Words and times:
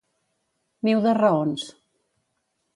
Niu 0.89 1.03
de 1.05 1.13
raons. 1.19 1.69